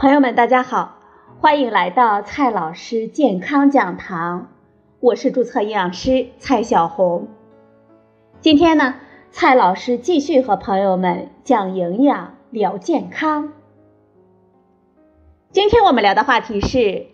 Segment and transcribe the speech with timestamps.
[0.00, 0.96] 朋友们，大家好，
[1.42, 4.48] 欢迎来到蔡老师健康讲堂，
[4.98, 7.28] 我是注册营养师蔡小红。
[8.40, 8.94] 今天呢，
[9.30, 13.52] 蔡老师继续和朋友们讲营养、聊健康。
[15.50, 17.08] 今天我们聊的话题是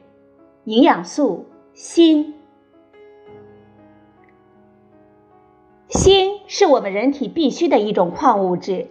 [0.62, 2.34] 营养素锌。
[5.88, 8.86] 锌是我们人体必需的一种矿物质。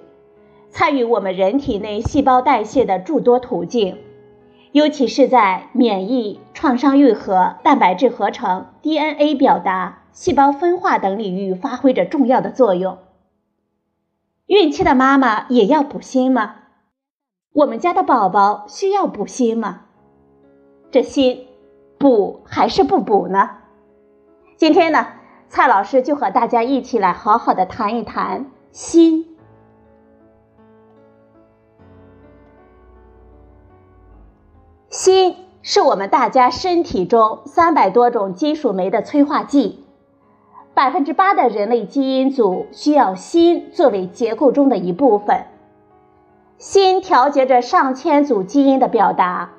[0.78, 3.97] 参与我们人体内细胞代谢的诸多途径，
[4.74, 12.98] 尤其是在免疫、创伤愈合、蛋白质合成、DNA 表达、细胞分化等领域发挥着重要的作用。
[14.48, 16.56] 孕期的妈妈也要补锌吗？
[17.54, 19.84] 我们家的宝宝需要补锌吗？
[20.92, 21.48] 这锌
[21.98, 23.50] 补还是不补呢？
[24.57, 25.07] 今天呢，
[25.48, 29.26] 蔡老师就和大家一起来好好的谈一谈锌。
[34.98, 39.84] 锌是我们大家身体中三百多种金属酶的催化剂，
[40.74, 45.48] 百分之八的人类基因组需要锌作为结构中的一部分。
[46.58, 49.52] 锌调节着上千组基因的表达。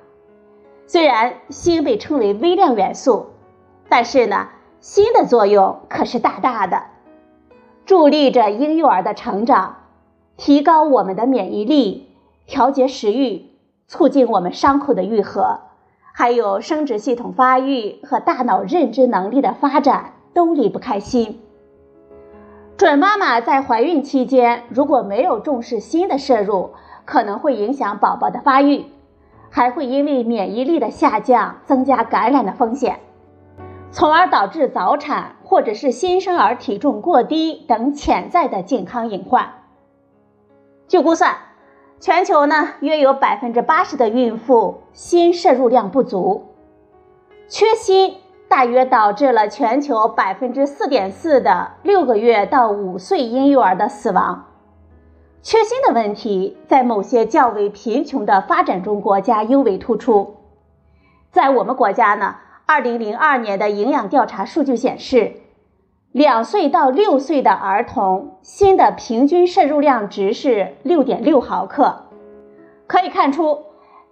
[0.87, 3.27] 虽然锌被称为微量元素，
[3.91, 4.49] 但是呢，
[4.81, 6.85] 锌的作用可是大大的，
[7.85, 9.77] 助力着婴幼儿的成长，
[10.39, 12.09] 提高我们的免疫力，
[12.47, 13.51] 调节食欲。
[13.89, 15.61] 促进我们伤口的愈合，
[16.13, 21.41] 还有生殖系统发育和大脑认知能力的发展都离不开锌。
[22.77, 26.73] 准妈妈在怀孕期间如果没有重视锌的摄入，
[27.05, 28.87] 可能会影响宝宝的发育，
[29.51, 32.99] 还会因为免疫力的下降增加感染的风险，
[33.93, 39.49] 从而导致早产或者是新生儿体重过低等潜在的健康隐患。
[40.89, 41.46] 据估算。
[41.99, 46.55] 全球呢，约有百分之八十的孕妇锌摄入量不足，
[47.49, 54.45] 缺锌大约导致了全球百分之四点四的六个月到五岁婴幼儿的死亡。
[55.43, 60.37] 缺锌的问题在某些较为贫穷的发展中国家尤为突出。
[61.33, 65.41] 在我们国家呢，二零零二年的营养调查数据显示。
[66.17, 72.05] 两岁到六岁的儿童锌的平均摄入量值是六点六毫克，
[72.87, 73.59] 可以看出，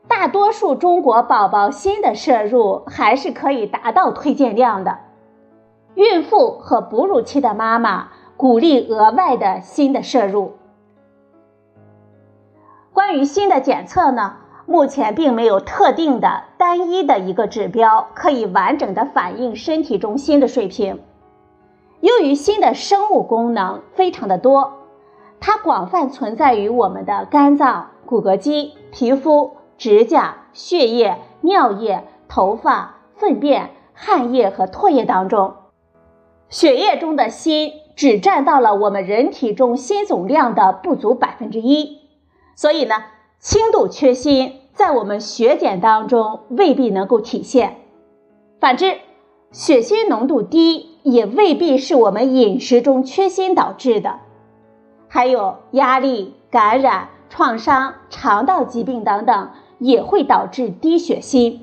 [0.07, 4.99] 大多数中国宝宝锌的摄入还是可以达到推荐量的。
[5.95, 10.53] 孕妇和哺乳期的妈妈鼓励额外的锌的摄入。
[12.93, 14.35] 关于锌的检测呢，
[14.67, 21.01] 目前并没有特定的单一的一个指标可以完整的反映身体中锌的水平。
[22.05, 24.75] 由于锌的生物功能非常的多，
[25.41, 35.55] 它广泛存在于我们的肝脏、骨骼肌、皮肤、指甲、血液、尿液、头发、粪便、汗液和唾液当中。
[36.51, 42.01] 血液中的锌只占到了我们人体中锌总量的不足百分之一，
[42.55, 42.97] 所以呢，
[43.39, 47.79] 轻度缺锌在我们血检当中未必能够体现。
[48.61, 48.99] 反之，
[49.53, 50.94] 血锌浓度低。
[51.05, 54.21] 也未必是我们饮食中缺锌导致的，
[55.07, 61.61] 还有压力、感染、创伤、肠道疾病等等也会导致低血锌。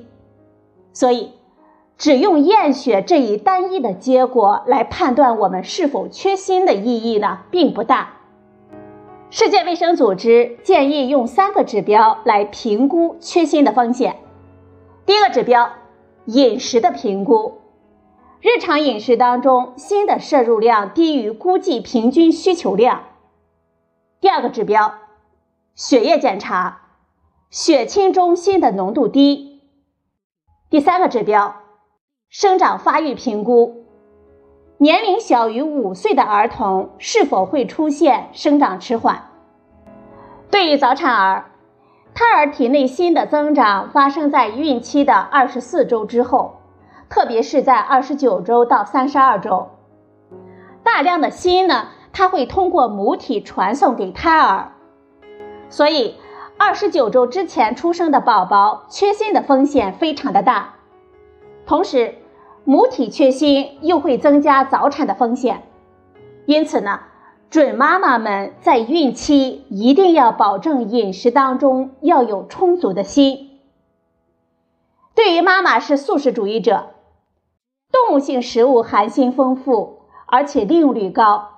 [0.93, 1.31] 所以，
[1.97, 8.09] 只用验血这一单一的结果来判断我们是否缺锌的意义呢，并不大。
[9.31, 14.17] 世界卫生组织建议用三个指标来评估缺锌的风险。
[15.05, 15.69] 第一个指标，
[16.25, 17.60] 饮食的评估。
[18.43, 23.03] 日常饮食当中，锌的摄入量低于估计平均需求量。
[24.19, 24.95] 第二个指标，
[25.75, 26.81] 血液检查，
[27.51, 29.61] 血清中锌的浓度低。
[30.71, 31.57] 第三个指标，
[32.29, 33.85] 生长发育评估，
[34.79, 39.29] 年龄小于五岁的儿童是否会出现生长迟缓。
[40.49, 41.51] 对于早产儿，
[42.15, 46.60] 胎儿体内锌的增长发生在孕期的二十四周之后。
[47.11, 49.67] 特别是在二十九周到三十二周，
[50.81, 54.71] 大量的锌呢，它会通过母体传送给胎儿，
[55.69, 56.15] 所以
[56.57, 60.75] 二十九周之前出生的宝宝缺锌的风险非常的大。
[61.65, 62.15] 同时，
[62.63, 65.63] 母体缺锌又会增加早产的风险，
[66.45, 67.01] 因此呢，
[67.49, 73.49] 准妈妈们在孕期一定要保证饮食当中要有充足的锌。
[75.13, 76.91] 对于妈妈是素食主义者。
[77.91, 81.49] 动物性食物含锌丰富，而且利用率高；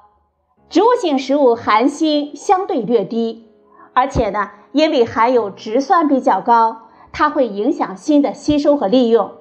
[0.69, 3.47] 植物性食物含锌相对略低，
[3.93, 9.31] 而且呢，因为含有植酸比较高，它会影响锌的吸收和利用。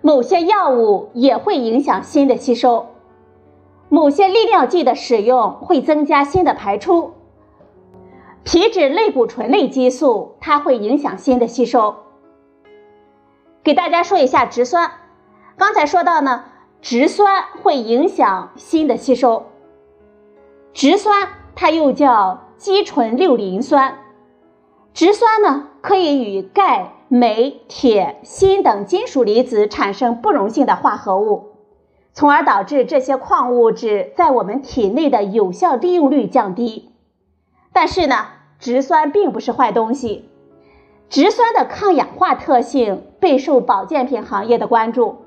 [0.00, 2.86] 某些药物也会影响锌的吸收。
[3.88, 7.12] 某些利尿剂的使用会增加锌的排出。
[8.42, 11.94] 皮质类固醇类激素它会影响锌的吸收。
[13.62, 14.90] 给大家说一下植酸，
[15.62, 16.42] 刚才说到呢，
[16.80, 19.46] 植酸会影响锌的吸收。
[20.74, 23.98] 植酸它又叫肌醇六磷酸，
[24.92, 31.52] 植酸呢可以与钙、镁、铁、锌等金属离子产生不溶性的化合物，
[32.12, 36.90] 从而导致这些矿物质在我们体内的有效利用率降低。
[37.72, 38.26] 但是呢，
[38.58, 40.28] 植酸并不是坏东西。
[41.08, 45.21] 植酸的抗氧化特性备受保健品行业的关注。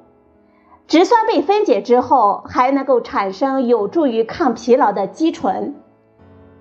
[0.88, 5.76] 植酸被分解之后，还能够产生有助于抗疲劳的肌醇。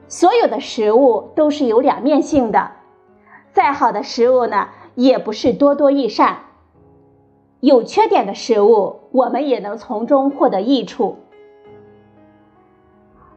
[0.08, 2.72] 所有的食物都是有两面性的，
[3.52, 6.38] 再好的食物呢，也不是多多益善。
[7.60, 11.18] 有缺点的食物，我们也能从中获得益处。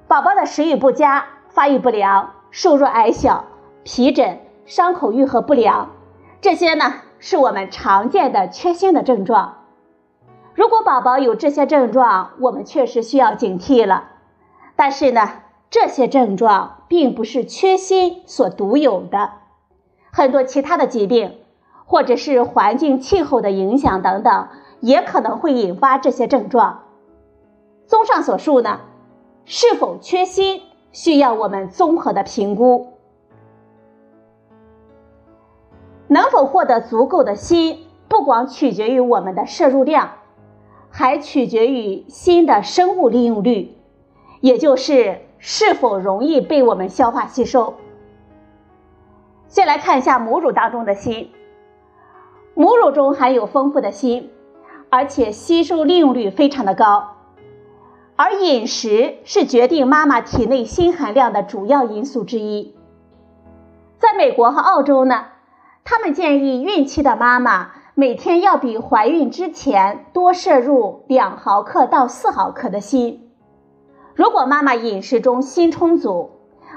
[0.07, 3.45] 宝宝的食欲不佳、发育不良、瘦弱矮小、
[3.83, 4.39] 皮疹。
[4.65, 5.91] 伤口愈合不良，
[6.41, 9.66] 这些呢是我们常见的缺锌的症状。
[10.57, 14.05] 如果宝宝有这些症状，我们确实需要警惕了。
[14.75, 15.29] 但是呢，
[15.69, 19.33] 这些症状并不是缺锌所独有的，
[20.11, 21.37] 很多其他的疾病，
[21.85, 24.47] 或者是环境气候的影响等等，
[24.79, 26.85] 也可能会引发这些症状。
[27.85, 28.79] 综上所述呢，
[29.45, 32.93] 是否缺锌需要我们综合的评估。
[36.07, 37.77] 能否获得足够的锌，
[38.07, 40.09] 不光取决于我们的摄入量，
[40.99, 43.77] 还取决于锌的生物利用率，
[44.41, 47.75] 也就是是否容易被我们消化吸收。
[49.47, 51.29] 先来看一下母乳当中的锌，
[52.55, 54.31] 母乳中含有丰富的锌，
[54.89, 57.09] 而且吸收利用率非常的高。
[58.15, 62.75] 而饮食是决定妈妈体内锌含量的主要因素之一。
[63.99, 65.25] 在美国和澳洲呢？
[65.83, 73.27] 他们建议孕期的妈妈每天要比怀孕之前多摄入两毫克到四毫克的锌。
[74.13, 76.29] 如果妈妈饮食中锌充足，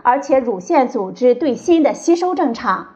[0.02, 2.94] 而且乳腺组织对锌的吸收正常，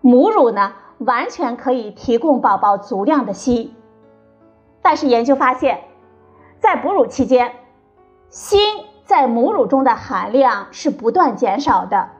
[0.00, 3.74] 母乳呢完全可以提供宝宝足量的锌。
[4.80, 5.80] 但是研究发现，
[6.60, 7.50] 在哺乳期间，
[8.30, 8.56] 锌
[9.04, 12.10] 在母乳中的含量是不断减少的。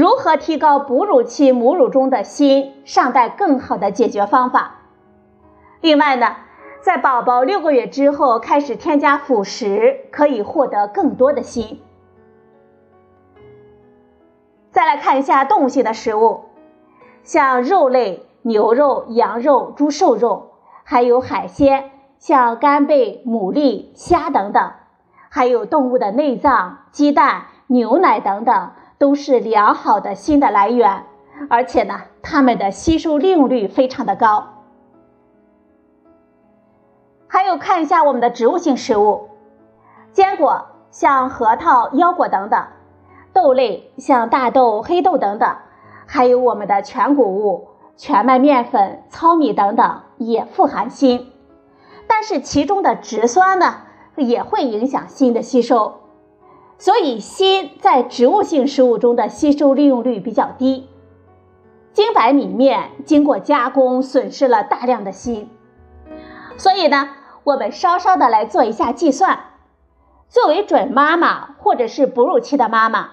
[0.00, 4.76] 如何提高哺乳期母乳中的锌，尚待更好的解决方法。
[5.82, 6.36] 另外呢，
[6.80, 11.82] 在宝宝六个月之后开始添加辅食，可以获得更多的锌。
[14.70, 16.44] 再来看一下动物性的食物，
[17.22, 20.52] 像肉类，牛肉、羊肉、猪瘦肉，
[20.82, 24.72] 还有海鲜，像干贝、牡蛎、虾等等，
[25.28, 28.70] 还有动物的内脏、鸡蛋、牛奶等等。
[29.00, 31.06] 都是良好的锌的来源，
[31.48, 34.46] 而且呢，它们的吸收利用率非常的高。
[37.26, 39.30] 还有看一下我们的植物性食物，
[40.12, 42.62] 坚果像核桃、腰果等等，
[43.32, 45.56] 豆类像大豆、黑豆等等，
[46.04, 51.32] 还有我们的全谷物、全麦面粉、糙米等等也富含锌，
[52.06, 53.76] 但是其中的植酸呢，
[54.16, 55.99] 也会影响锌的吸收。
[56.80, 60.88] 所以，锌在植物性食物中的吸收利用率比较低。
[61.92, 65.46] 精白米面经过加工，损失了大量的锌。
[66.56, 67.10] 所以呢，
[67.44, 69.40] 我们稍稍的来做一下计算。
[70.30, 73.10] 作为准妈妈或者是哺乳期的妈妈，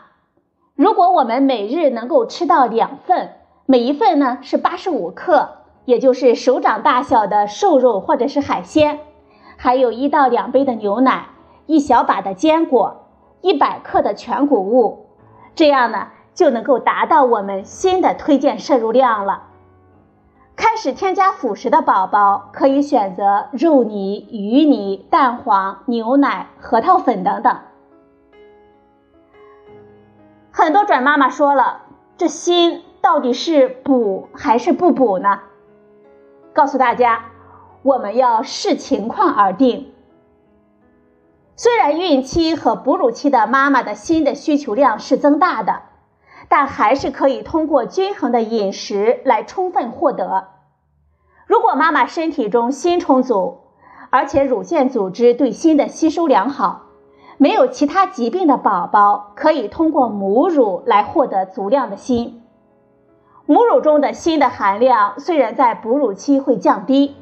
[0.74, 3.33] 如果我们每日能够吃到两份，
[3.65, 9.01] 每一份呢是八十五克，也就是手掌大小的瘦肉或者是海鲜，
[9.57, 11.31] 还有一到两杯的牛奶，
[11.65, 13.07] 一小把的坚果。
[13.41, 15.08] 一百克的全谷物，
[15.56, 19.44] 这样呢就能够达到我们新的推荐摄入量了。
[20.56, 27.58] 开始添加辅食的宝宝可以选择肉泥、鱼泥、蛋黄、牛奶、核桃粉等等。
[30.51, 31.84] 很多准妈妈说了，
[32.17, 35.41] 这锌到底是补还是不补呢？
[36.53, 37.25] 告诉大家，
[37.84, 39.94] 我们要视情况而定。
[41.60, 45.82] 虽然孕期和哺乳期的妈妈的锌的需求量是增大的，
[46.48, 50.50] 但还是可以通过均衡的饮食来充分获得。
[51.48, 53.62] 如果妈妈身体中锌充足，
[54.12, 56.84] 而且乳腺组织对锌的吸收良好，
[57.40, 62.40] 没有其他疾病的宝宝可以通过母乳来获得足量的锌。
[63.48, 67.16] 母乳中的锌的含量虽然在哺乳期会降低，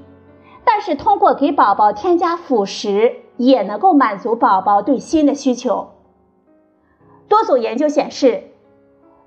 [0.66, 5.90] 但是通过给宝宝添加辅食，也能够满足宝宝对锌的需求。
[7.28, 8.44] 多组研究显示，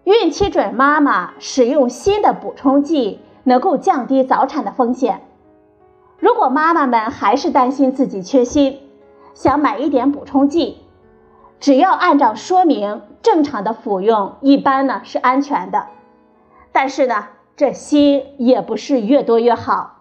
[0.05, 5.23] 孕期准妈妈使用锌的补充剂，能够降低早产的风险。
[6.19, 8.81] 如果妈妈们还是担心自己缺锌，
[9.35, 10.79] 想买一点补充剂，
[11.61, 15.87] 只要按照说明正常的服用，一般呢是安全的。
[16.73, 19.98] 但是呢，这锌也不是越多越好，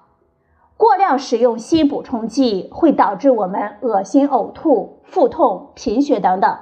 [0.78, 6.58] 过量使用锌补充剂会导致我们恶心、呕吐、腹痛、贫血等等，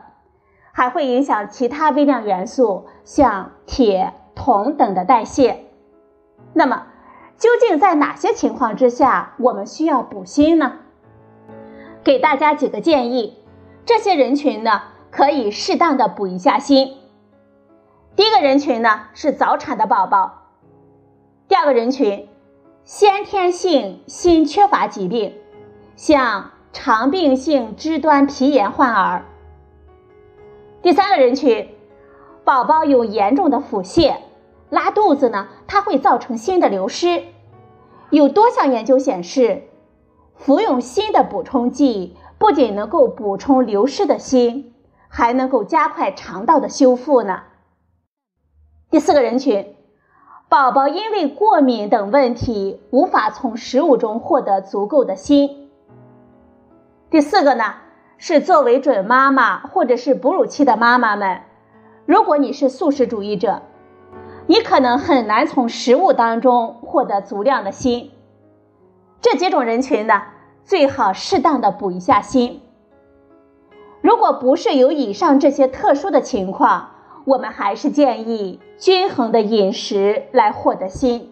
[0.71, 5.65] 还会影响其他微量元素，像铁、铜等的代谢。
[6.53, 6.87] 那么，
[7.37, 10.79] 究竟在哪些情况之下我们需要补锌呢？
[12.01, 13.37] 给大家几个建议，
[13.85, 16.97] 这些人群呢可以适当的补一下锌。
[18.15, 20.43] 第一个人群呢是早产的宝宝，
[21.49, 22.29] 第二个人群，
[22.85, 25.33] 先天性锌缺乏疾病，
[25.95, 29.25] 像肠病性肢端皮炎患儿。
[30.83, 31.67] 第三个人群，
[32.43, 34.17] 宝宝有严重的腹泻、
[34.69, 37.23] 拉肚子呢，它会造成锌的流失。
[38.11, 39.63] 有多项研究显示，
[40.35, 44.71] 服用锌的补充剂不仅能够补充流失的锌，
[45.07, 47.41] 还能够加快肠道的修复呢。
[48.91, 49.75] 第四个人群，
[50.47, 55.49] 宝宝因为过敏等问题无法从食物中获得足够的锌。
[57.09, 57.73] 第四个呢，
[58.17, 61.41] 是作为准妈妈或者是哺乳期的妈妈们，
[62.05, 63.63] 如果你是素食主义者，
[64.45, 68.11] 你可能很难从食物当中获得足量的锌。
[69.21, 70.21] 这几种人群呢，
[70.63, 72.61] 最好适当的补一下锌。
[74.01, 76.91] 如果不是有以上这些特殊的情况，
[77.25, 81.31] 我们还是建议均衡的饮食来获得锌。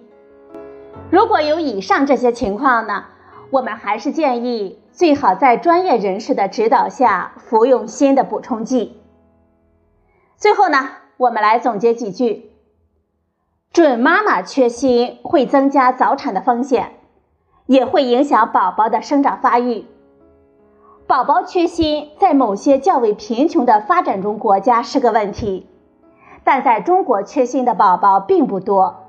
[1.11, 3.05] 如果有以上这些情况呢，
[3.51, 8.97] 我们还是建议最好在专业人士的指导下服用锌的补充剂。
[10.35, 12.51] 最后呢，我们来总结几句：
[13.71, 16.93] 准妈妈缺锌会增加早产的风险，
[17.67, 19.85] 也会影响宝宝的生长发育。
[21.05, 25.67] 宝宝缺锌在某些较为贫穷的发展中国家是个问题。
[26.43, 28.99] 但在中国缺锌的宝宝并不多。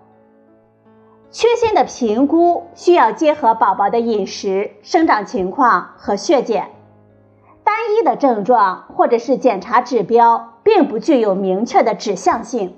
[1.30, 6.70] 缺锌的评估需要结合宝宝的饮食、生长情况和血检，
[7.64, 12.76] 单一的症状或者是检查指标并不具有明确的指向性。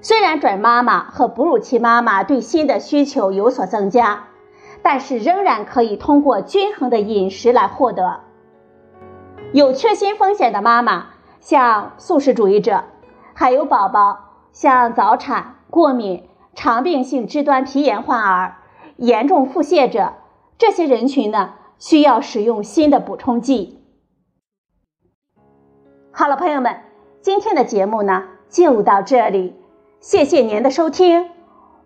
[0.00, 4.24] 虽然准妈妈和哺乳期妈妈对锌的需求有所增加，
[4.82, 8.20] 但是仍然可以通过均衡的饮食来获得。
[9.52, 11.06] 有缺锌风险的妈妈。
[11.40, 12.84] 像素食主义者，
[13.34, 14.18] 还有宝宝，
[14.52, 18.56] 像早产、过敏、肠病性肢端皮炎患儿、
[18.96, 20.14] 严重腹泻者，
[20.58, 23.78] 这些人群呢，需要使用新的补充剂。
[26.12, 26.82] 好了，朋友们，
[27.20, 29.54] 今天的节目呢就到这里，
[30.00, 31.30] 谢谢您的收听，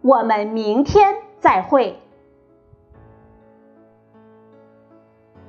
[0.01, 2.02] 我们明天再会。